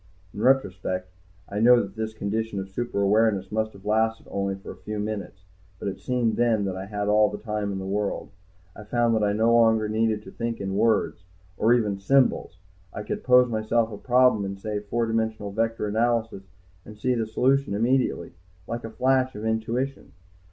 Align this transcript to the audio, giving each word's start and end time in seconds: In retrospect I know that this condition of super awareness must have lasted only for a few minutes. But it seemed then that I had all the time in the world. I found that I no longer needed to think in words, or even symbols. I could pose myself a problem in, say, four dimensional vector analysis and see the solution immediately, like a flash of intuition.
In 0.33 0.41
retrospect 0.41 1.11
I 1.47 1.59
know 1.59 1.79
that 1.79 1.95
this 1.95 2.11
condition 2.11 2.59
of 2.59 2.67
super 2.71 3.03
awareness 3.03 3.51
must 3.51 3.73
have 3.73 3.85
lasted 3.85 4.25
only 4.31 4.55
for 4.55 4.71
a 4.71 4.75
few 4.77 4.97
minutes. 4.97 5.43
But 5.77 5.89
it 5.89 5.99
seemed 5.99 6.37
then 6.37 6.65
that 6.65 6.75
I 6.75 6.87
had 6.87 7.07
all 7.07 7.29
the 7.29 7.37
time 7.37 7.71
in 7.71 7.77
the 7.77 7.85
world. 7.85 8.31
I 8.75 8.83
found 8.83 9.13
that 9.13 9.23
I 9.23 9.33
no 9.33 9.53
longer 9.53 9.87
needed 9.87 10.23
to 10.23 10.31
think 10.31 10.59
in 10.59 10.73
words, 10.73 11.23
or 11.55 11.71
even 11.75 11.99
symbols. 11.99 12.57
I 12.91 13.03
could 13.03 13.23
pose 13.23 13.47
myself 13.47 13.91
a 13.91 13.97
problem 13.99 14.43
in, 14.43 14.57
say, 14.57 14.79
four 14.79 15.05
dimensional 15.05 15.51
vector 15.51 15.85
analysis 15.85 16.47
and 16.83 16.97
see 16.97 17.13
the 17.13 17.27
solution 17.27 17.75
immediately, 17.75 18.33
like 18.65 18.83
a 18.83 18.89
flash 18.89 19.35
of 19.35 19.45
intuition. 19.45 20.13